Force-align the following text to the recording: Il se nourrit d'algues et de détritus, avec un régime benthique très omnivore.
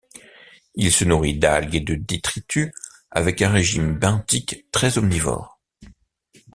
Il 0.73 0.91
se 0.91 1.05
nourrit 1.05 1.37
d'algues 1.37 1.75
et 1.75 1.79
de 1.79 1.93
détritus, 1.93 2.71
avec 3.11 3.43
un 3.43 3.51
régime 3.51 3.99
benthique 3.99 4.65
très 4.71 4.97
omnivore. 4.97 5.59